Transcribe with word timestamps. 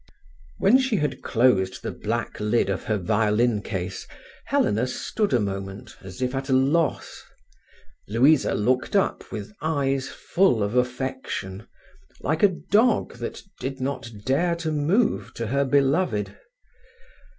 When 0.57 0.79
she 0.79 0.95
had 0.95 1.21
closed 1.21 1.83
the 1.83 1.91
black 1.91 2.39
lid 2.39 2.71
of 2.71 2.85
her 2.85 2.97
violin 2.97 3.61
case, 3.61 4.07
Helena 4.45 4.87
stood 4.87 5.31
a 5.31 5.39
moment 5.39 5.95
as 6.01 6.23
if 6.23 6.33
at 6.33 6.49
a 6.49 6.53
loss. 6.53 7.23
Louisa 8.07 8.55
looked 8.55 8.95
up 8.95 9.31
with 9.31 9.53
eyes 9.61 10.07
full 10.09 10.63
of 10.63 10.73
affection, 10.75 11.67
like 12.19 12.41
a 12.41 12.47
dog 12.71 13.17
that 13.17 13.43
did 13.59 13.79
not 13.79 14.09
dare 14.25 14.55
to 14.55 14.71
move 14.71 15.35
to 15.35 15.45
her 15.45 15.63
beloved. 15.65 16.35